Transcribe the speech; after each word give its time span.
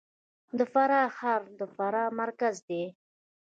د 0.57 0.59
فراه 0.73 1.07
ښار 1.17 1.41
د 1.59 1.61
فراه 1.75 2.09
مرکز 2.21 2.55
دی 2.67 2.83